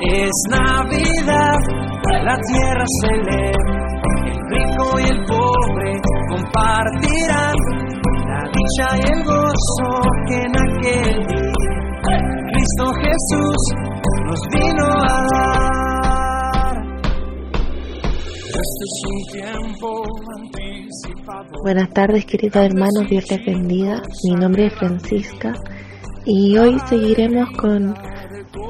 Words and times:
Es 0.00 0.32
Navidad, 0.50 1.58
la 2.24 2.36
tierra 2.36 2.84
se 3.00 3.12
lee, 3.22 3.54
el 4.26 4.38
rico 4.50 4.98
y 4.98 5.04
el 5.04 5.24
pobre 5.24 5.92
compartirán 6.28 7.54
la 8.26 8.42
dicha 8.52 8.88
y 8.98 9.12
el 9.12 9.24
gozo 9.24 10.02
que 10.28 10.36
en 10.42 10.54
aquel 10.56 11.26
día 11.26 11.54
Cristo 12.52 12.84
Jesús 13.02 13.60
nos 14.26 14.40
vino 14.52 14.86
a 14.86 15.26
dar. 15.32 16.74
Este 18.46 18.84
es 18.84 18.96
un 19.06 19.18
tiempo 19.32 19.88
anticipado. 20.36 21.48
Buenas 21.62 21.90
tardes 21.90 22.24
queridos 22.26 22.64
hermanos, 22.64 23.08
Dios 23.08 23.30
les 23.30 23.46
bendiga. 23.46 24.02
Mi 24.24 24.34
nombre 24.34 24.66
es 24.66 24.74
Francisca 24.74 25.52
y 26.26 26.56
hoy 26.58 26.78
seguiremos 26.86 27.48
con, 27.56 27.94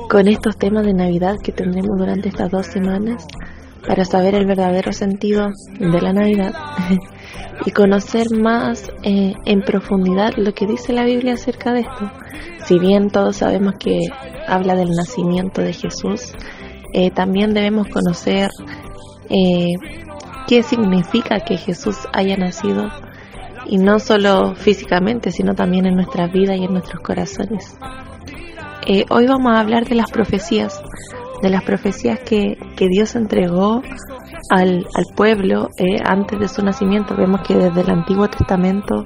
con 0.08 0.28
estos 0.28 0.56
temas 0.56 0.84
de 0.84 0.94
Navidad 0.94 1.36
que 1.42 1.52
tendremos 1.52 1.98
durante 1.98 2.28
estas 2.28 2.50
dos 2.50 2.66
semanas 2.66 3.26
para 3.86 4.04
saber 4.04 4.34
el 4.34 4.46
verdadero 4.46 4.92
sentido 4.92 5.50
de 5.78 6.00
la 6.00 6.12
Navidad 6.12 6.52
y 7.66 7.70
conocer 7.70 8.26
más 8.30 8.90
eh, 9.02 9.34
en 9.44 9.60
profundidad 9.62 10.32
lo 10.36 10.52
que 10.54 10.66
dice 10.66 10.92
la 10.92 11.04
Biblia 11.04 11.34
acerca 11.34 11.72
de 11.72 11.80
esto. 11.80 12.10
Si 12.64 12.78
bien 12.78 13.10
todos 13.10 13.36
sabemos 13.36 13.74
que 13.78 13.98
habla 14.46 14.74
del 14.74 14.90
nacimiento 14.90 15.60
de 15.60 15.72
Jesús, 15.72 16.32
eh, 16.92 17.10
también 17.10 17.52
debemos 17.52 17.88
conocer 17.88 18.50
eh, 19.28 19.74
qué 20.46 20.62
significa 20.62 21.40
que 21.40 21.56
Jesús 21.56 21.96
haya 22.12 22.36
nacido 22.36 22.88
y 23.66 23.78
no 23.78 23.98
solo 23.98 24.54
físicamente, 24.54 25.30
sino 25.30 25.54
también 25.54 25.86
en 25.86 25.94
nuestras 25.94 26.30
vidas 26.32 26.56
y 26.58 26.64
en 26.64 26.72
nuestros 26.72 27.00
corazones. 27.02 27.76
Eh, 28.86 29.06
hoy 29.08 29.26
vamos 29.26 29.50
a 29.50 29.60
hablar 29.60 29.86
de 29.86 29.94
las 29.94 30.10
profecías, 30.10 30.82
de 31.40 31.48
las 31.48 31.64
profecías 31.64 32.20
que, 32.20 32.58
que 32.76 32.86
Dios 32.88 33.16
entregó 33.16 33.82
al, 34.50 34.86
al 34.94 35.04
pueblo 35.16 35.70
eh, 35.78 35.96
antes 36.04 36.38
de 36.38 36.48
su 36.48 36.62
nacimiento. 36.62 37.16
Vemos 37.16 37.40
que 37.46 37.54
desde 37.54 37.80
el 37.80 37.88
Antiguo 37.88 38.28
Testamento 38.28 39.04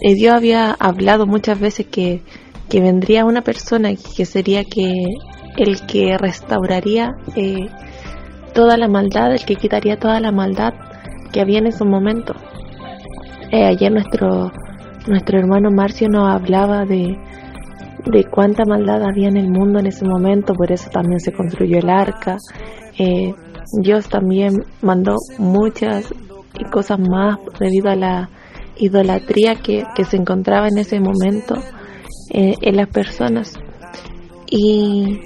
eh, 0.00 0.14
Dios 0.14 0.34
había 0.34 0.72
hablado 0.80 1.26
muchas 1.26 1.60
veces 1.60 1.86
que, 1.86 2.22
que 2.68 2.80
vendría 2.80 3.24
una 3.24 3.42
persona 3.42 3.90
que 4.16 4.24
sería 4.24 4.64
que 4.64 4.92
el 5.56 5.86
que 5.86 6.18
restauraría 6.18 7.12
eh, 7.36 7.68
toda 8.52 8.76
la 8.76 8.88
maldad, 8.88 9.32
el 9.32 9.44
que 9.44 9.54
quitaría 9.54 9.96
toda 9.96 10.18
la 10.18 10.32
maldad 10.32 10.74
que 11.32 11.40
había 11.40 11.58
en 11.58 11.68
ese 11.68 11.84
momento. 11.84 12.34
Eh, 13.52 13.64
ayer 13.64 13.92
nuestro, 13.92 14.50
nuestro 15.06 15.38
hermano 15.38 15.70
Marcio 15.70 16.08
nos 16.08 16.32
hablaba 16.32 16.84
de, 16.84 17.16
de 18.06 18.24
cuánta 18.24 18.64
maldad 18.64 19.02
había 19.02 19.28
en 19.28 19.36
el 19.36 19.50
mundo 19.50 19.78
en 19.78 19.86
ese 19.86 20.04
momento, 20.04 20.54
por 20.54 20.72
eso 20.72 20.90
también 20.90 21.20
se 21.20 21.32
construyó 21.32 21.78
el 21.78 21.90
arca. 21.90 22.36
Eh, 22.98 23.32
Dios 23.80 24.08
también 24.08 24.64
mandó 24.82 25.16
muchas 25.38 26.12
cosas 26.70 26.98
más 26.98 27.38
debido 27.60 27.90
a 27.90 27.96
la 27.96 28.30
idolatría 28.76 29.56
que, 29.56 29.84
que 29.94 30.04
se 30.04 30.16
encontraba 30.16 30.68
en 30.68 30.78
ese 30.78 31.00
momento 31.00 31.54
eh, 32.30 32.54
en 32.60 32.76
las 32.76 32.88
personas. 32.88 33.54
Y, 34.50 35.20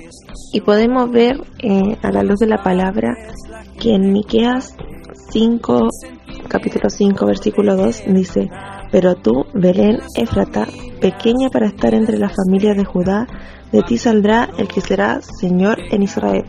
y 0.52 0.60
podemos 0.60 1.10
ver 1.10 1.40
eh, 1.60 1.96
a 2.02 2.10
la 2.10 2.22
luz 2.22 2.38
de 2.38 2.46
la 2.46 2.62
palabra 2.62 3.16
que 3.80 3.94
en 3.94 4.12
Miqueas 4.12 4.76
5, 5.30 5.88
capítulo 6.48 6.90
5, 6.90 7.26
versículo 7.26 7.76
2 7.76 8.02
dice, 8.08 8.48
pero 8.90 9.14
tú, 9.14 9.46
Belén 9.54 10.00
Efrata, 10.16 10.66
pequeña 11.02 11.50
para 11.50 11.66
estar 11.66 11.92
entre 11.92 12.16
las 12.16 12.32
familias 12.34 12.76
de 12.76 12.84
Judá, 12.84 13.26
de 13.72 13.82
ti 13.82 13.98
saldrá 13.98 14.48
el 14.56 14.68
que 14.68 14.80
será 14.80 15.20
Señor 15.20 15.78
en 15.90 16.02
Israel. 16.02 16.44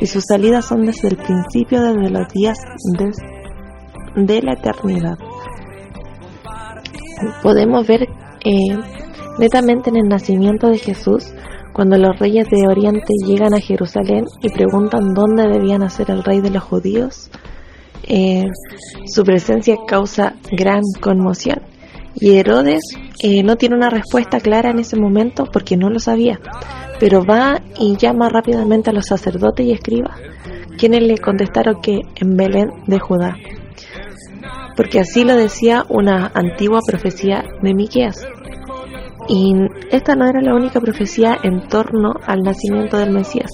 Y 0.00 0.06
sus 0.06 0.24
salidas 0.24 0.64
son 0.64 0.86
desde 0.86 1.08
el 1.08 1.16
principio, 1.16 1.82
desde 1.82 2.10
los 2.10 2.28
días 2.32 2.58
de, 4.16 4.42
la 4.42 4.54
eternidad. 4.54 5.18
Podemos 7.42 7.86
ver 7.86 8.08
eh, 8.44 8.78
netamente 9.38 9.90
en 9.90 9.96
el 9.96 10.08
nacimiento 10.08 10.68
de 10.68 10.78
Jesús, 10.78 11.32
cuando 11.74 11.96
los 11.98 12.18
reyes 12.18 12.48
de 12.48 12.66
Oriente 12.66 13.12
llegan 13.26 13.54
a 13.54 13.60
Jerusalén 13.60 14.24
y 14.42 14.48
preguntan 14.48 15.14
dónde 15.14 15.46
debía 15.46 15.78
nacer 15.78 16.10
el 16.10 16.24
rey 16.24 16.40
de 16.40 16.50
los 16.50 16.62
judíos, 16.62 17.30
eh, 18.04 18.46
su 19.06 19.22
presencia 19.24 19.76
causa 19.86 20.34
gran 20.50 20.82
conmoción. 21.00 21.67
Y 22.20 22.36
Herodes 22.36 22.80
eh, 23.20 23.42
no 23.42 23.56
tiene 23.56 23.76
una 23.76 23.90
respuesta 23.90 24.40
clara 24.40 24.70
en 24.70 24.78
ese 24.78 24.96
momento 24.96 25.44
porque 25.52 25.76
no 25.76 25.88
lo 25.88 25.98
sabía, 26.00 26.40
pero 26.98 27.24
va 27.24 27.62
y 27.78 27.96
llama 27.96 28.28
rápidamente 28.28 28.90
a 28.90 28.92
los 28.92 29.06
sacerdotes 29.06 29.66
y 29.66 29.72
escribas, 29.72 30.18
quienes 30.76 31.02
le 31.02 31.18
contestaron 31.18 31.80
que 31.80 32.00
en 32.16 32.36
Belén 32.36 32.70
de 32.86 32.98
Judá, 32.98 33.36
porque 34.76 35.00
así 35.00 35.24
lo 35.24 35.36
decía 35.36 35.84
una 35.88 36.30
antigua 36.34 36.80
profecía 36.86 37.44
de 37.62 37.74
Miqueas. 37.74 38.26
Y 39.28 39.52
esta 39.90 40.14
no 40.14 40.26
era 40.26 40.40
la 40.40 40.54
única 40.54 40.80
profecía 40.80 41.36
en 41.42 41.68
torno 41.68 42.14
al 42.26 42.38
nacimiento 42.40 42.96
del 42.96 43.10
Mesías. 43.10 43.50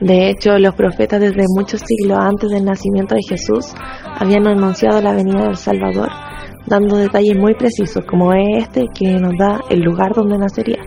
De 0.00 0.28
hecho, 0.28 0.58
los 0.58 0.74
profetas 0.74 1.20
desde 1.20 1.44
muchos 1.56 1.80
siglos 1.80 2.18
antes 2.18 2.50
del 2.50 2.64
nacimiento 2.64 3.14
de 3.14 3.22
Jesús 3.28 3.72
habían 4.18 4.46
anunciado 4.46 5.00
la 5.00 5.14
venida 5.14 5.44
del 5.44 5.56
Salvador, 5.56 6.10
dando 6.66 6.96
detalles 6.96 7.36
muy 7.38 7.54
precisos, 7.54 8.04
como 8.04 8.32
es 8.32 8.64
este 8.64 8.86
que 8.94 9.14
nos 9.14 9.32
da 9.38 9.60
el 9.70 9.80
lugar 9.80 10.12
donde 10.14 10.36
nacería. 10.36 10.82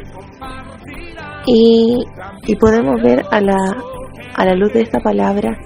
Y, 1.46 2.04
podemos 2.60 3.02
ver 3.02 3.24
a 3.32 3.40
la, 3.40 3.56
a 4.36 4.46
la 4.46 4.54
luz 4.54 4.74
de 4.74 4.82
esta 4.82 5.00
palabra 5.00 5.58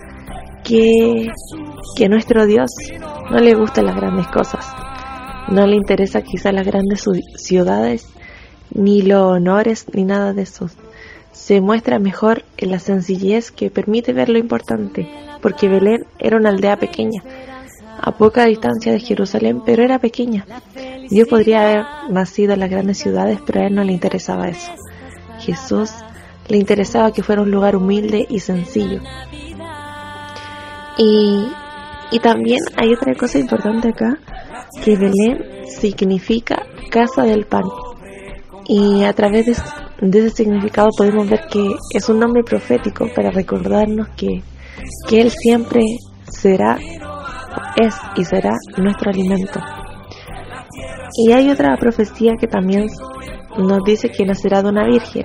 que, 0.63 1.27
que 1.95 2.09
nuestro 2.09 2.45
Dios 2.45 2.69
no 3.31 3.37
le 3.37 3.55
gustan 3.55 3.87
las 3.87 3.95
grandes 3.95 4.27
cosas, 4.27 4.65
no 5.49 5.65
le 5.65 5.75
interesa 5.75 6.21
quizá 6.21 6.51
las 6.51 6.67
grandes 6.67 7.03
ciudades, 7.35 8.07
ni 8.73 9.01
los 9.01 9.23
honores, 9.23 9.87
ni 9.93 10.05
nada 10.05 10.33
de 10.33 10.43
eso 10.43 10.69
se 11.31 11.61
muestra 11.61 11.99
mejor 11.99 12.43
en 12.57 12.71
la 12.71 12.79
sencillez 12.79 13.51
que 13.51 13.69
permite 13.69 14.13
ver 14.13 14.29
lo 14.29 14.37
importante, 14.37 15.09
porque 15.41 15.67
Belén 15.67 16.05
era 16.19 16.37
una 16.37 16.49
aldea 16.49 16.77
pequeña, 16.77 17.23
a 17.99 18.11
poca 18.11 18.45
distancia 18.45 18.91
de 18.91 18.99
Jerusalén, 18.99 19.61
pero 19.65 19.83
era 19.83 19.99
pequeña. 19.99 20.45
Dios 21.09 21.27
podría 21.27 21.61
haber 21.61 21.85
nacido 22.09 22.53
en 22.53 22.59
las 22.59 22.69
grandes 22.69 22.97
ciudades, 22.97 23.39
pero 23.45 23.61
a 23.61 23.67
él 23.67 23.75
no 23.75 23.83
le 23.83 23.93
interesaba 23.93 24.47
eso. 24.47 24.71
Jesús 25.39 25.91
le 26.47 26.57
interesaba 26.57 27.11
que 27.11 27.23
fuera 27.23 27.41
un 27.41 27.51
lugar 27.51 27.75
humilde 27.75 28.25
y 28.29 28.39
sencillo. 28.39 29.01
Y, 30.97 31.47
y 32.11 32.19
también 32.19 32.59
hay 32.77 32.93
otra 32.93 33.15
cosa 33.15 33.39
importante 33.39 33.89
acá, 33.89 34.17
que 34.83 34.97
Belén 34.97 35.65
significa 35.67 36.65
casa 36.89 37.23
del 37.23 37.45
pan. 37.45 37.63
Y 38.65 39.03
a 39.03 39.13
través 39.13 39.45
de, 39.45 39.55
de 40.01 40.19
ese 40.19 40.29
significado 40.31 40.89
podemos 40.97 41.29
ver 41.29 41.41
que 41.49 41.75
es 41.93 42.09
un 42.09 42.19
nombre 42.19 42.43
profético 42.43 43.07
para 43.15 43.29
recordarnos 43.29 44.09
que, 44.17 44.41
que 45.07 45.21
Él 45.21 45.29
siempre 45.29 45.81
será, 46.27 46.79
es 47.75 47.95
y 48.15 48.25
será 48.25 48.51
nuestro 48.77 49.11
alimento. 49.11 49.59
Y 51.13 51.31
hay 51.31 51.49
otra 51.49 51.77
profecía 51.77 52.33
que 52.39 52.47
también 52.47 52.87
nos 53.57 53.83
dice 53.85 54.09
que 54.09 54.25
nacerá 54.25 54.63
de 54.63 54.69
una 54.69 54.85
virgen, 54.85 55.23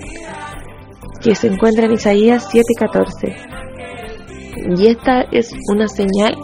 que 1.22 1.34
se 1.34 1.46
encuentra 1.48 1.86
en 1.86 1.92
Isaías 1.92 2.48
7:14. 2.52 3.34
Y 4.78 4.86
esta 4.88 5.22
es 5.32 5.54
una 5.72 5.88
señal 5.88 6.36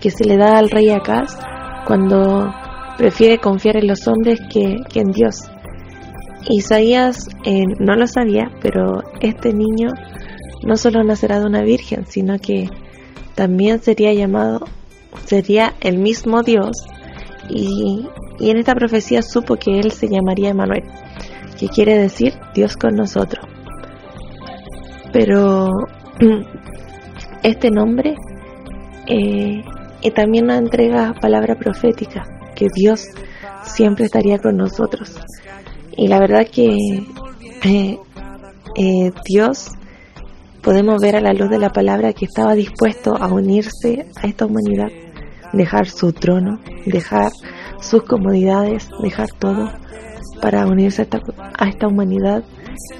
que 0.00 0.10
se 0.10 0.24
le 0.24 0.36
da 0.36 0.58
al 0.58 0.68
rey 0.68 0.90
Acaz 0.90 1.38
cuando 1.86 2.52
prefiere 2.98 3.38
confiar 3.38 3.76
en 3.76 3.86
los 3.86 4.06
hombres 4.08 4.40
que, 4.52 4.76
que 4.90 5.00
en 5.00 5.10
Dios. 5.10 5.48
Isaías 6.48 7.28
eh, 7.44 7.64
no 7.78 7.94
lo 7.94 8.06
sabía, 8.06 8.50
pero 8.62 9.02
este 9.20 9.52
niño 9.52 9.88
no 10.64 10.76
solo 10.76 11.04
nacerá 11.04 11.40
de 11.40 11.46
una 11.46 11.62
virgen, 11.62 12.06
sino 12.06 12.38
que 12.38 12.68
también 13.34 13.80
sería 13.80 14.12
llamado, 14.12 14.66
sería 15.24 15.74
el 15.80 15.98
mismo 15.98 16.42
Dios. 16.42 16.72
Y, 17.48 18.06
y 18.38 18.50
en 18.50 18.56
esta 18.56 18.74
profecía 18.74 19.22
supo 19.22 19.56
que 19.56 19.78
él 19.78 19.92
se 19.92 20.08
llamaría 20.08 20.50
Emanuel, 20.50 20.84
que 21.58 21.68
quiere 21.68 21.96
decir 21.98 22.34
Dios 22.54 22.76
con 22.76 22.94
nosotros. 22.96 23.44
Pero 25.12 25.68
este 27.42 27.70
nombre 27.70 28.14
eh, 29.06 29.64
y 30.00 30.10
también 30.10 30.46
nos 30.46 30.58
entrega 30.58 31.14
palabra 31.20 31.54
profética, 31.56 32.24
que 32.54 32.68
Dios 32.74 33.06
siempre 33.62 34.04
estaría 34.04 34.38
con 34.38 34.56
nosotros. 34.56 35.16
Y 35.98 36.06
la 36.06 36.20
verdad 36.20 36.46
que 36.46 36.68
eh, 37.64 37.98
eh, 38.76 39.12
Dios 39.24 39.72
podemos 40.62 41.02
ver 41.02 41.16
a 41.16 41.20
la 41.20 41.32
luz 41.32 41.50
de 41.50 41.58
la 41.58 41.70
palabra 41.70 42.12
que 42.12 42.24
estaba 42.24 42.54
dispuesto 42.54 43.16
a 43.16 43.26
unirse 43.26 44.06
a 44.22 44.28
esta 44.28 44.46
humanidad, 44.46 44.88
dejar 45.52 45.88
su 45.88 46.12
trono, 46.12 46.60
dejar 46.86 47.32
sus 47.80 48.04
comodidades, 48.04 48.88
dejar 49.02 49.28
todo 49.40 49.72
para 50.40 50.66
unirse 50.66 51.02
a 51.02 51.04
esta, 51.04 51.20
a 51.58 51.68
esta 51.68 51.88
humanidad 51.88 52.44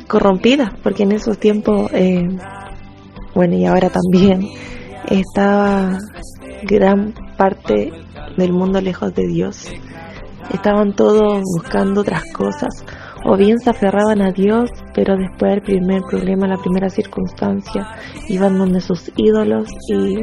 corrompidas, 0.08 0.70
porque 0.82 1.04
en 1.04 1.12
esos 1.12 1.38
tiempos, 1.38 1.90
eh, 1.94 2.26
bueno, 3.32 3.54
y 3.54 3.64
ahora 3.64 3.90
también, 3.90 4.44
estaba 5.08 5.98
gran 6.64 7.14
parte 7.36 7.92
del 8.36 8.52
mundo 8.52 8.80
lejos 8.80 9.14
de 9.14 9.26
Dios. 9.28 9.70
Estaban 10.52 10.94
todos 10.94 11.42
buscando 11.56 12.00
otras 12.00 12.24
cosas, 12.32 12.84
o 13.24 13.36
bien 13.36 13.58
se 13.58 13.70
aferraban 13.70 14.22
a 14.22 14.30
Dios, 14.30 14.70
pero 14.94 15.16
después 15.16 15.52
del 15.52 15.62
primer 15.62 16.02
problema, 16.08 16.46
la 16.46 16.56
primera 16.56 16.88
circunstancia, 16.88 17.86
iban 18.28 18.58
donde 18.58 18.80
sus 18.80 19.12
ídolos 19.16 19.68
y 19.88 20.22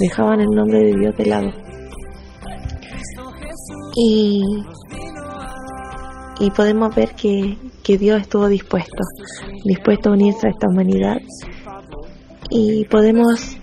dejaban 0.00 0.40
el 0.40 0.50
nombre 0.50 0.78
de 0.78 0.92
Dios 0.96 1.16
de 1.16 1.26
lado. 1.26 1.50
Y, 3.96 4.42
y 6.40 6.50
podemos 6.50 6.94
ver 6.94 7.14
que, 7.14 7.56
que 7.82 7.98
Dios 7.98 8.20
estuvo 8.20 8.48
dispuesto, 8.48 9.02
dispuesto 9.64 10.10
a 10.10 10.12
unirse 10.12 10.46
a 10.46 10.50
esta 10.50 10.68
humanidad. 10.68 11.18
Y 12.50 12.84
podemos 12.86 13.56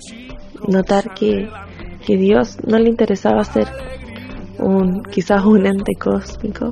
notar 0.68 1.14
que, 1.14 1.50
que 2.06 2.18
Dios 2.18 2.58
no 2.66 2.78
le 2.78 2.90
interesaba 2.90 3.44
ser 3.44 3.68
un 4.62 5.04
quizás 5.04 5.44
un 5.46 5.66
ente 5.66 5.94
cósmico, 6.00 6.72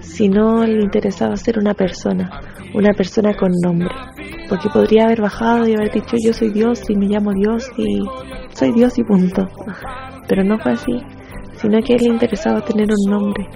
sino 0.00 0.64
le 0.64 0.82
interesaba 0.82 1.36
ser 1.36 1.58
una 1.58 1.74
persona, 1.74 2.40
una 2.74 2.92
persona 2.92 3.34
con 3.34 3.52
nombre, 3.62 3.94
porque 4.48 4.68
podría 4.68 5.04
haber 5.04 5.20
bajado 5.20 5.66
y 5.66 5.74
haber 5.74 5.92
dicho 5.92 6.16
yo 6.22 6.32
soy 6.32 6.50
Dios 6.50 6.82
y 6.88 6.96
me 6.96 7.06
llamo 7.06 7.32
Dios 7.32 7.70
y 7.76 8.00
soy 8.52 8.72
Dios 8.72 8.98
y 8.98 9.04
punto, 9.04 9.48
pero 10.28 10.44
no 10.44 10.58
fue 10.58 10.72
así, 10.72 10.98
sino 11.56 11.80
que 11.80 11.96
le 11.96 12.06
interesaba 12.06 12.60
tener 12.60 12.88
un 12.90 13.10
nombre, 13.10 13.48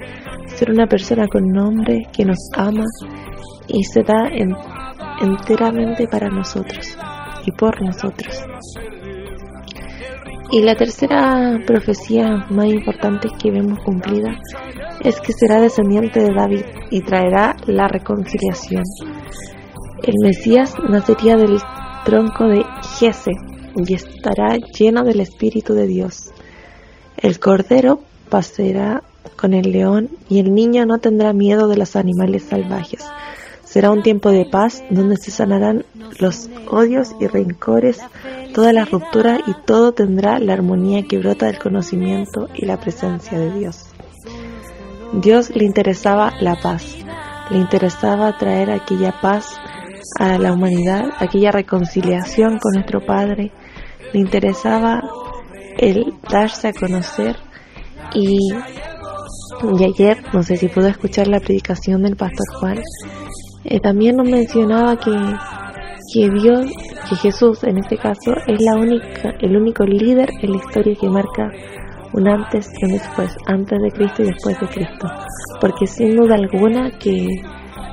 ser 0.46 0.70
una 0.70 0.86
persona 0.86 1.26
con 1.28 1.44
nombre 1.48 2.06
que 2.12 2.24
nos 2.24 2.38
ama 2.56 2.84
y 3.66 3.84
se 3.84 4.02
da 4.02 4.28
enteramente 5.20 6.06
para 6.08 6.28
nosotros 6.28 6.96
y 7.44 7.52
por 7.52 7.82
nosotros. 7.82 8.42
Y 10.50 10.62
la 10.62 10.74
tercera 10.74 11.60
profecía 11.66 12.46
más 12.48 12.66
importante 12.66 13.28
que 13.38 13.50
vemos 13.50 13.78
cumplida 13.80 14.34
es 15.04 15.20
que 15.20 15.32
será 15.34 15.60
descendiente 15.60 16.20
de 16.20 16.32
David 16.32 16.64
y 16.90 17.02
traerá 17.02 17.54
la 17.66 17.86
reconciliación. 17.86 18.82
El 20.02 20.14
Mesías 20.22 20.74
nacería 20.88 21.36
del 21.36 21.58
tronco 22.04 22.46
de 22.46 22.64
Jese 22.98 23.32
y 23.76 23.94
estará 23.94 24.56
lleno 24.56 25.04
del 25.04 25.20
Espíritu 25.20 25.74
de 25.74 25.86
Dios. 25.86 26.30
El 27.18 27.38
Cordero 27.38 28.00
pasará 28.30 29.02
con 29.36 29.52
el 29.52 29.70
león 29.70 30.08
y 30.30 30.40
el 30.40 30.54
niño 30.54 30.86
no 30.86 30.98
tendrá 30.98 31.34
miedo 31.34 31.68
de 31.68 31.76
los 31.76 31.94
animales 31.94 32.44
salvajes. 32.44 33.04
Será 33.68 33.90
un 33.90 34.02
tiempo 34.02 34.30
de 34.30 34.46
paz 34.46 34.82
donde 34.88 35.16
se 35.18 35.30
sanarán 35.30 35.84
los 36.18 36.48
odios 36.70 37.14
y 37.20 37.26
rencores 37.26 38.00
toda 38.54 38.72
la 38.72 38.86
ruptura 38.86 39.40
y 39.46 39.52
todo 39.66 39.92
tendrá 39.92 40.38
la 40.38 40.54
armonía 40.54 41.02
que 41.02 41.18
brota 41.18 41.46
del 41.46 41.58
conocimiento 41.58 42.48
y 42.54 42.64
la 42.64 42.80
presencia 42.80 43.38
de 43.38 43.52
Dios. 43.52 43.84
Dios 45.12 45.54
le 45.54 45.64
interesaba 45.64 46.32
la 46.40 46.56
paz, 46.56 46.96
le 47.50 47.58
interesaba 47.58 48.38
traer 48.38 48.70
aquella 48.70 49.20
paz 49.20 49.60
a 50.18 50.38
la 50.38 50.54
humanidad, 50.54 51.10
aquella 51.18 51.52
reconciliación 51.52 52.58
con 52.58 52.72
nuestro 52.72 53.04
Padre, 53.04 53.52
le 54.14 54.20
interesaba 54.20 55.02
el 55.76 56.14
darse 56.30 56.68
a 56.68 56.72
conocer 56.72 57.36
y, 58.14 58.38
y 59.78 59.84
ayer, 59.84 60.22
no 60.32 60.42
sé 60.42 60.56
si 60.56 60.68
pudo 60.68 60.88
escuchar 60.88 61.28
la 61.28 61.40
predicación 61.40 62.02
del 62.02 62.16
pastor 62.16 62.46
Juan, 62.60 62.80
eh, 63.64 63.80
también 63.80 64.16
nos 64.16 64.28
mencionaba 64.28 64.96
que, 64.96 65.12
que 66.12 66.30
Dios 66.30 66.66
que 67.08 67.16
Jesús 67.16 67.64
en 67.64 67.78
este 67.78 67.96
caso 67.96 68.34
es 68.46 68.60
la 68.60 68.76
única, 68.76 69.34
el 69.40 69.56
único 69.56 69.84
líder 69.84 70.28
en 70.42 70.52
la 70.52 70.56
historia 70.56 70.94
que 70.94 71.08
marca 71.08 71.50
un 72.12 72.28
antes 72.28 72.70
y 72.80 72.84
un 72.84 72.92
después, 72.92 73.36
antes 73.46 73.78
de 73.78 73.90
Cristo 73.90 74.22
y 74.22 74.26
después 74.26 74.60
de 74.60 74.66
Cristo, 74.66 75.08
porque 75.60 75.86
sin 75.86 76.16
duda 76.16 76.34
alguna 76.34 76.90
que, 76.98 77.26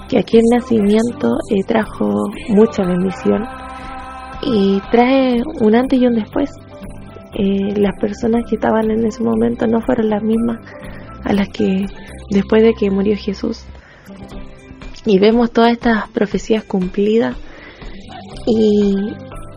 que 0.10 0.20
aquí 0.20 0.38
el 0.38 0.44
nacimiento 0.52 1.38
eh, 1.50 1.64
trajo 1.68 2.30
mucha 2.50 2.84
bendición 2.84 3.44
y 4.42 4.82
trae 4.92 5.42
un 5.62 5.76
antes 5.76 6.00
y 6.00 6.08
un 6.08 6.16
después. 6.16 6.52
Eh, 7.38 7.74
las 7.76 7.92
personas 8.00 8.44
que 8.50 8.56
estaban 8.56 8.90
en 8.92 9.06
ese 9.06 9.22
momento 9.22 9.68
no 9.68 9.82
fueron 9.82 10.10
las 10.10 10.24
mismas 10.24 10.58
a 11.26 11.34
las 11.34 11.50
que 11.50 11.86
después 12.30 12.64
de 12.64 12.74
que 12.74 12.90
murió 12.90 13.16
Jesús. 13.18 13.66
Y 15.06 15.20
vemos 15.20 15.52
todas 15.52 15.72
estas 15.72 16.10
profecías 16.10 16.64
cumplidas 16.64 17.38
y, 18.48 18.94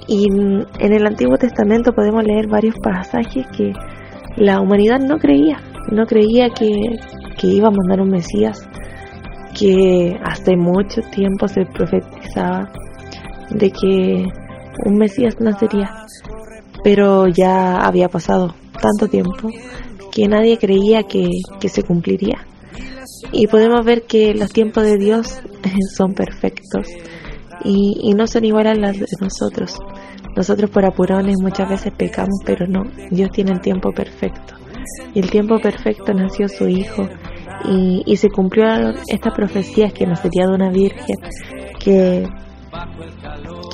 en 0.09 0.93
el 0.93 1.07
Antiguo 1.07 1.37
Testamento 1.37 1.93
podemos 1.93 2.25
leer 2.25 2.49
varios 2.49 2.75
pasajes 2.83 3.47
que 3.57 3.73
la 4.37 4.61
humanidad 4.61 5.01
no 5.01 5.19
creía, 5.19 5.61
no 5.91 6.07
creía 6.07 6.49
que, 6.51 6.71
que 7.39 7.47
iba 7.47 7.69
a 7.69 7.71
mandar 7.71 8.01
un 8.01 8.11
Mesías, 8.11 8.67
que 9.59 10.19
hace 10.25 10.57
mucho 10.57 11.03
tiempo 11.11 11.47
se 11.49 11.67
profetizaba 11.67 12.71
de 13.51 13.71
que 13.71 14.25
un 14.87 14.97
Mesías 14.97 15.37
nacería, 15.41 15.91
pero 16.83 17.27
ya 17.27 17.77
había 17.77 18.09
pasado 18.09 18.55
tanto 18.81 19.09
tiempo 19.09 19.51
que 20.11 20.29
nadie 20.29 20.57
creía 20.59 21.03
que, 21.03 21.29
que 21.61 21.69
se 21.69 21.83
cumpliría. 21.83 22.48
Y 23.33 23.47
podemos 23.47 23.85
ver 23.85 24.03
que 24.03 24.35
los 24.35 24.51
tiempos 24.51 24.85
de 24.85 24.97
Dios 24.97 25.41
son 25.97 26.15
perfectos 26.15 26.87
y, 27.65 28.13
no 28.15 28.27
son 28.27 28.45
iguales 28.45 28.79
a 28.79 28.81
las 28.81 28.99
de 28.99 29.07
nosotros. 29.21 29.77
Nosotros 30.37 30.71
por 30.71 30.85
apurones 30.85 31.37
muchas 31.41 31.69
veces 31.69 31.93
pecamos, 31.97 32.41
pero 32.45 32.67
no, 32.67 32.85
Dios 33.11 33.31
tiene 33.31 33.53
el 33.53 33.61
tiempo 33.61 33.93
perfecto. 33.93 34.55
Y 35.15 35.21
el 35.21 35.31
tiempo 35.31 35.59
perfecto 35.59 36.13
nació 36.13 36.49
su 36.49 36.69
Hijo 36.69 37.09
y, 37.65 38.03
y 38.07 38.17
se 38.17 38.29
cumplió 38.29 38.67
esta 39.09 39.31
profecía 39.31 39.91
que 39.91 40.07
nos 40.07 40.21
sería 40.21 40.47
de 40.47 40.55
una 40.55 40.71
virgen, 40.71 41.17
que, 41.81 42.29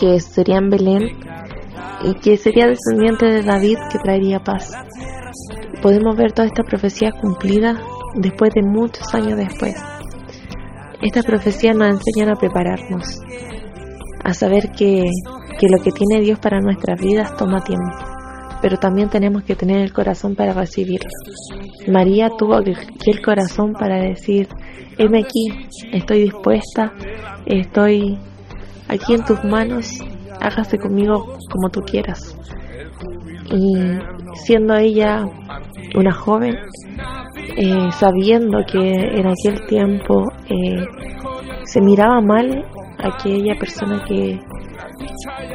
que 0.00 0.20
sería 0.20 0.58
en 0.58 0.70
Belén 0.70 1.10
y 2.04 2.14
que 2.14 2.36
sería 2.36 2.66
descendiente 2.66 3.26
de 3.26 3.42
David 3.42 3.78
que 3.90 3.98
traería 3.98 4.40
paz. 4.40 4.72
Podemos 5.82 6.16
ver 6.16 6.32
toda 6.32 6.48
esta 6.48 6.62
profecía 6.62 7.10
cumplida 7.12 7.78
después 8.14 8.52
de 8.54 8.62
muchos 8.62 9.14
años 9.14 9.36
después. 9.36 9.74
Esta 11.02 11.22
profecía 11.22 11.74
nos 11.74 11.88
enseña 11.88 12.32
a 12.32 12.36
prepararnos, 12.36 13.20
a 14.24 14.32
saber 14.32 14.70
que, 14.70 15.04
que 15.58 15.68
lo 15.68 15.82
que 15.82 15.90
tiene 15.90 16.24
Dios 16.24 16.38
para 16.38 16.60
nuestras 16.60 17.00
vidas 17.00 17.36
toma 17.36 17.62
tiempo, 17.62 17.92
pero 18.62 18.78
también 18.78 19.10
tenemos 19.10 19.44
que 19.44 19.54
tener 19.54 19.80
el 19.80 19.92
corazón 19.92 20.34
para 20.34 20.52
recibirlo. 20.52 21.10
María 21.88 22.30
tuvo 22.30 22.54
aquí 22.56 23.10
el 23.10 23.22
corazón 23.22 23.74
para 23.74 23.96
decir, 23.96 24.48
heme 24.96 25.20
aquí, 25.20 25.68
estoy 25.92 26.22
dispuesta, 26.22 26.92
estoy 27.44 28.18
aquí 28.88 29.14
en 29.14 29.24
tus 29.24 29.44
manos, 29.44 29.98
hágase 30.40 30.78
conmigo 30.78 31.36
como 31.50 31.68
tú 31.70 31.80
quieras. 31.80 32.36
Y 33.50 33.76
siendo 34.44 34.74
ella 34.76 35.26
una 35.94 36.12
joven, 36.12 36.56
eh, 37.56 37.88
sabiendo 37.92 38.58
que 38.66 38.90
en 38.90 39.26
aquel 39.26 39.66
tiempo 39.66 40.24
eh, 40.48 40.84
se 41.64 41.80
miraba 41.80 42.20
mal 42.20 42.64
aquella 42.98 43.54
persona 43.58 44.02
que, 44.06 44.40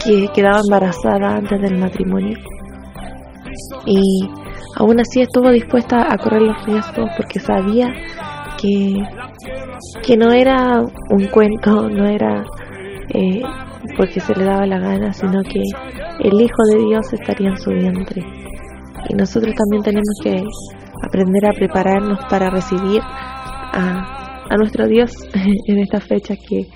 que 0.03 0.27
quedaba 0.33 0.61
embarazada 0.63 1.35
antes 1.35 1.61
del 1.61 1.77
matrimonio. 1.77 2.37
Y 3.85 4.29
aún 4.77 4.99
así 4.99 5.21
estuvo 5.21 5.51
dispuesta 5.51 6.07
a 6.09 6.17
correr 6.17 6.43
los 6.43 6.65
riesgos 6.65 7.09
porque 7.17 7.39
sabía 7.39 7.93
que, 8.61 8.93
que 10.03 10.17
no 10.17 10.31
era 10.31 10.81
un 10.81 11.27
cuento, 11.27 11.89
no 11.89 12.05
era 12.05 12.45
eh, 13.13 13.41
porque 13.97 14.19
se 14.19 14.35
le 14.35 14.45
daba 14.45 14.65
la 14.65 14.79
gana, 14.79 15.11
sino 15.13 15.41
que 15.43 15.61
el 16.19 16.41
Hijo 16.41 16.63
de 16.71 16.85
Dios 16.85 17.13
estaría 17.13 17.49
en 17.49 17.57
su 17.57 17.71
vientre. 17.71 18.21
Y 19.09 19.13
nosotros 19.15 19.53
también 19.55 19.83
tenemos 19.83 20.19
que 20.23 20.43
aprender 21.01 21.45
a 21.45 21.53
prepararnos 21.53 22.19
para 22.29 22.49
recibir 22.49 23.01
a, 23.01 24.45
a 24.49 24.57
nuestro 24.57 24.87
Dios 24.87 25.11
en 25.67 25.79
esta 25.79 25.99
fecha 25.99 26.35
que 26.35 26.67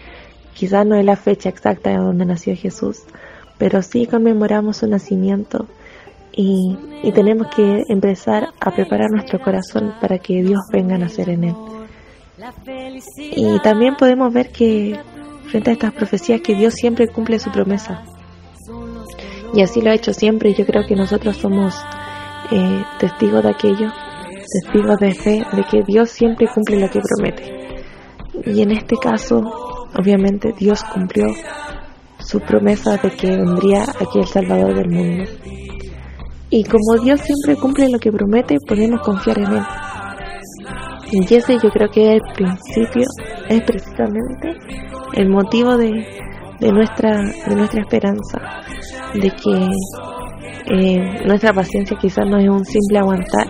Quizás 0.53 0.86
no 0.86 0.96
es 0.96 1.06
la 1.06 1.15
fecha 1.15 1.50
exacta 1.50 1.89
de 1.89 1.98
donde 1.98 2.25
nació 2.25 2.56
Jesús, 2.56 3.00
pero 3.58 3.82
sí 3.82 4.06
conmemoramos 4.06 4.77
su 4.77 4.88
nacimiento 4.88 5.68
y, 6.32 6.77
tenemos 7.13 7.48
que 7.53 7.84
empezar 7.89 8.50
a 8.60 8.72
preparar 8.72 9.12
nuestro 9.12 9.39
corazón 9.39 9.94
para 10.00 10.18
que 10.20 10.42
Dios 10.42 10.62
venga 10.72 10.96
a 10.96 10.98
nacer 10.98 11.30
en 11.30 11.44
él. 11.44 11.56
Y 13.18 13.60
también 13.60 13.96
podemos 13.96 14.34
ver 14.34 14.50
que 14.51 14.98
frente 15.48 15.72
a 15.72 15.74
estas 15.74 15.94
profecías 15.94 16.42
que 16.42 16.56
Dios 16.56 16.74
siempre 16.75 17.08
cumple 17.08 17.39
su 17.39 17.51
promesa. 17.51 18.03
Y 19.53 19.62
así 19.62 19.82
lo 19.82 19.92
ha 19.92 19.94
hecho 19.94 20.13
siempre 20.13 20.50
y 20.50 20.56
yo 20.56 20.65
creo 20.65 20.88
que 20.88 20.96
nosotros 20.96 21.38
somos 21.38 21.75
eh, 22.51 22.84
testigos 23.00 23.44
de 23.44 23.50
aquello, 23.50 23.92
testigos 24.62 24.98
de 25.00 25.14
fe, 25.14 25.44
de 25.54 25.64
que 25.64 25.82
Dios 25.88 26.10
siempre 26.10 26.48
cumple 26.54 26.80
lo 26.80 26.90
que 26.90 27.00
promete. 27.02 27.64
Y 28.46 28.62
en 28.62 28.72
este 28.72 28.96
caso 28.98 29.42
obviamente 29.98 30.54
Dios 30.58 30.84
cumplió 30.84 31.26
su 32.20 32.40
promesa 32.40 32.98
de 32.98 33.12
que 33.12 33.28
vendría 33.28 33.84
aquí 33.84 34.20
el 34.20 34.28
Salvador 34.28 34.76
del 34.76 34.90
mundo. 34.90 35.24
Y 36.50 36.64
como 36.64 37.04
Dios 37.04 37.20
siempre 37.22 37.56
cumple 37.56 37.90
lo 37.90 38.00
que 38.00 38.12
promete, 38.12 38.58
podemos 38.68 39.02
confiar 39.02 39.40
en 39.40 39.54
Él. 39.54 39.64
Y 41.12 41.36
ese 41.36 41.58
yo 41.62 41.70
creo 41.70 41.90
que 41.90 42.14
el 42.14 42.22
principio 42.36 43.04
es 43.50 43.62
precisamente 43.62 44.56
el 45.14 45.30
motivo 45.30 45.78
de, 45.78 45.92
de, 46.60 46.72
nuestra, 46.72 47.18
de 47.22 47.56
nuestra 47.56 47.82
esperanza, 47.82 48.40
de 49.14 49.30
que 49.30 49.68
eh, 50.74 51.26
nuestra 51.26 51.54
paciencia 51.54 51.98
quizás 52.00 52.26
no 52.28 52.38
es 52.38 52.50
un 52.50 52.66
simple 52.66 53.00
aguantar 53.00 53.48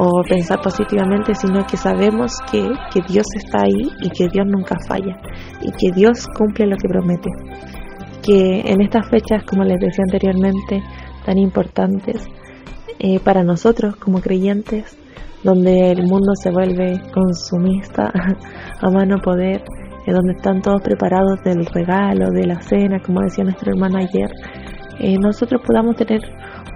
o 0.00 0.22
pensar 0.22 0.60
positivamente, 0.60 1.34
sino 1.34 1.66
que 1.66 1.76
sabemos 1.76 2.32
que, 2.50 2.62
que 2.92 3.00
Dios 3.08 3.26
está 3.34 3.62
ahí 3.62 3.90
y 4.00 4.10
que 4.10 4.28
Dios 4.28 4.46
nunca 4.46 4.76
falla 4.86 5.18
y 5.60 5.72
que 5.72 5.90
Dios 5.92 6.26
cumple 6.36 6.66
lo 6.66 6.76
que 6.76 6.88
promete. 6.88 7.30
Que 8.22 8.60
en 8.60 8.80
estas 8.80 9.08
fechas, 9.08 9.42
como 9.44 9.64
les 9.64 9.80
decía 9.80 10.04
anteriormente, 10.06 10.82
tan 11.26 11.36
importantes 11.38 12.28
eh, 13.00 13.18
para 13.18 13.42
nosotros 13.42 13.96
como 13.96 14.20
creyentes, 14.20 14.96
donde 15.42 15.90
el 15.90 16.04
mundo 16.04 16.32
se 16.40 16.50
vuelve 16.50 17.00
consumista 17.12 18.12
a 18.80 18.90
mano 18.90 19.16
poder, 19.18 19.64
eh, 20.06 20.12
donde 20.12 20.34
están 20.36 20.62
todos 20.62 20.80
preparados 20.80 21.42
del 21.42 21.66
regalo, 21.66 22.30
de 22.30 22.46
la 22.46 22.60
cena, 22.60 23.00
como 23.00 23.20
decía 23.22 23.42
nuestro 23.42 23.72
hermano 23.72 23.98
ayer, 23.98 24.30
eh, 25.00 25.16
nosotros 25.18 25.60
podamos 25.66 25.96
tener 25.96 26.20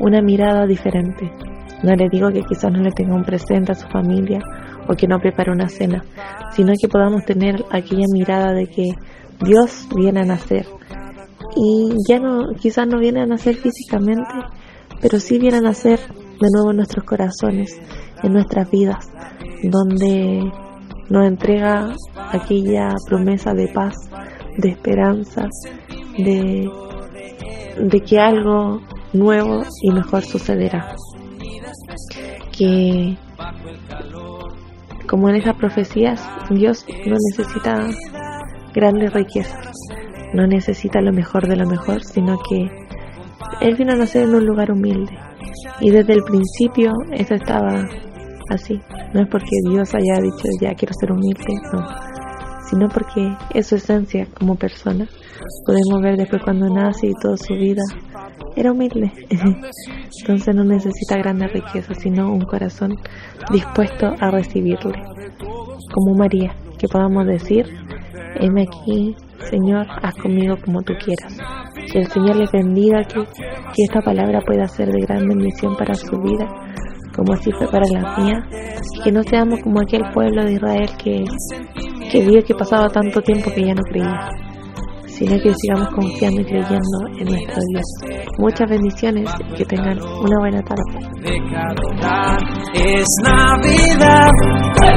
una 0.00 0.20
mirada 0.22 0.66
diferente. 0.66 1.30
No 1.82 1.94
le 1.94 2.08
digo 2.08 2.30
que 2.30 2.42
quizás 2.42 2.72
no 2.72 2.80
le 2.80 2.92
tenga 2.92 3.14
un 3.14 3.24
presente 3.24 3.72
a 3.72 3.74
su 3.74 3.88
familia 3.88 4.40
o 4.88 4.94
que 4.94 5.06
no 5.06 5.18
prepare 5.18 5.50
una 5.50 5.68
cena, 5.68 6.04
sino 6.52 6.72
que 6.80 6.88
podamos 6.88 7.24
tener 7.24 7.64
aquella 7.70 8.06
mirada 8.12 8.52
de 8.52 8.66
que 8.66 8.92
Dios 9.44 9.88
viene 9.94 10.20
a 10.20 10.24
nacer. 10.24 10.66
Y 11.56 11.90
ya 12.08 12.18
no, 12.18 12.54
quizás 12.60 12.86
no 12.86 12.98
viene 12.98 13.22
a 13.22 13.26
nacer 13.26 13.56
físicamente, 13.56 14.32
pero 15.00 15.18
sí 15.18 15.38
viene 15.38 15.58
a 15.58 15.62
nacer 15.62 15.98
de 15.98 16.48
nuevo 16.52 16.70
en 16.70 16.76
nuestros 16.76 17.04
corazones, 17.04 17.78
en 18.22 18.32
nuestras 18.32 18.70
vidas, 18.70 19.10
donde 19.62 20.50
nos 21.10 21.26
entrega 21.26 21.94
aquella 22.30 22.94
promesa 23.06 23.52
de 23.54 23.68
paz, 23.68 23.94
de 24.56 24.70
esperanza, 24.70 25.48
de, 26.16 26.70
de 27.78 28.00
que 28.00 28.18
algo 28.18 28.80
nuevo 29.12 29.62
y 29.82 29.90
mejor 29.90 30.22
sucederá. 30.22 30.94
Que 32.62 33.16
como 35.08 35.28
en 35.28 35.36
esas 35.36 35.56
profecías, 35.56 36.24
Dios 36.48 36.86
no 37.06 37.16
necesita 37.30 37.88
grandes 38.72 39.12
riquezas, 39.12 39.74
no 40.32 40.46
necesita 40.46 41.00
lo 41.00 41.12
mejor 41.12 41.48
de 41.48 41.56
lo 41.56 41.66
mejor, 41.66 42.04
sino 42.04 42.38
que 42.48 42.70
Él 43.60 43.74
vino 43.76 43.92
a 43.92 43.96
nacer 43.96 44.28
en 44.28 44.36
un 44.36 44.46
lugar 44.46 44.70
humilde. 44.70 45.12
Y 45.80 45.90
desde 45.90 46.12
el 46.12 46.22
principio 46.22 46.92
eso 47.10 47.34
estaba 47.34 47.84
así. 48.50 48.80
No 49.12 49.22
es 49.22 49.28
porque 49.28 49.56
Dios 49.68 49.92
haya 49.94 50.20
dicho 50.20 50.44
ya 50.60 50.74
quiero 50.74 50.94
ser 50.94 51.10
humilde, 51.10 51.54
no. 51.72 51.84
Sino 52.70 52.88
porque 52.88 53.36
es 53.54 53.66
su 53.66 53.74
esencia 53.74 54.26
como 54.38 54.54
persona. 54.54 55.08
Podemos 55.66 56.00
ver 56.00 56.16
después 56.16 56.42
cuando 56.44 56.68
nace 56.68 57.08
y 57.08 57.14
toda 57.20 57.36
su 57.36 57.54
vida 57.54 57.82
era 58.56 58.72
humilde. 58.72 59.12
Entonces 60.20 60.54
no 60.54 60.64
necesita 60.64 61.16
grandes 61.18 61.52
riquezas, 61.52 61.98
sino 61.98 62.32
un 62.32 62.42
corazón 62.42 62.96
dispuesto 63.50 64.14
a 64.20 64.30
recibirle. 64.30 65.02
Como 65.92 66.16
María, 66.16 66.54
que 66.78 66.88
podamos 66.88 67.26
decir, 67.26 67.66
heme 68.36 68.62
aquí, 68.62 69.14
Señor, 69.50 69.86
haz 70.02 70.14
conmigo 70.14 70.56
como 70.64 70.82
tú 70.82 70.94
quieras. 71.04 71.36
Que 71.92 72.00
el 72.00 72.06
Señor 72.08 72.36
le 72.36 72.46
bendiga, 72.52 73.02
que, 73.04 73.20
que 73.24 73.82
esta 73.82 74.00
palabra 74.00 74.40
pueda 74.40 74.66
ser 74.68 74.90
de 74.90 75.00
gran 75.00 75.26
bendición 75.26 75.76
para 75.76 75.94
su 75.94 76.16
vida, 76.20 76.46
como 77.14 77.34
así 77.34 77.50
fue 77.52 77.68
para 77.68 77.84
la 77.90 78.16
mía, 78.16 78.42
y 78.96 79.02
que 79.02 79.12
no 79.12 79.22
seamos 79.22 79.60
como 79.60 79.80
aquel 79.80 80.02
pueblo 80.12 80.44
de 80.44 80.54
Israel 80.54 80.90
que, 81.02 81.24
que 82.10 82.24
vio 82.24 82.42
que 82.42 82.54
pasaba 82.54 82.88
tanto 82.88 83.20
tiempo 83.20 83.50
que 83.52 83.64
ya 83.64 83.74
no 83.74 83.82
creía, 83.82 84.30
sino 85.22 85.38
que 85.40 85.52
sigamos 85.54 85.88
confiando 85.94 86.40
y 86.40 86.44
creyendo 86.44 86.98
en 87.18 87.26
nuestro 87.26 87.62
Dios. 87.70 88.26
Muchas 88.38 88.68
bendiciones 88.68 89.30
y 89.50 89.54
que 89.54 89.64
tengan 89.64 89.98
una 90.00 90.38
buena 90.40 90.60
tarde. 90.62 90.82
Es 92.74 93.06
Navidad, 93.22 94.30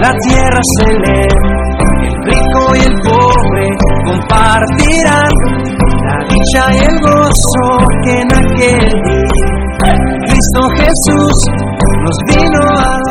la 0.02 0.14
tierra 0.28 0.62
se 0.80 0.94
lee, 0.94 1.28
el 2.02 2.16
rico 2.26 2.76
y 2.76 2.80
el 2.80 2.96
pobre 3.02 3.70
compartirán 4.06 5.30
la 6.06 6.18
dicha 6.30 6.74
y 6.74 6.78
el 6.78 7.00
gozo 7.02 7.88
que 8.04 8.22
en 8.22 8.34
aquel 8.34 8.90
día 8.90 9.46
Cristo 10.26 10.62
Jesús 10.78 11.38
nos 12.04 12.18
vino 12.28 12.62
a 12.78 13.05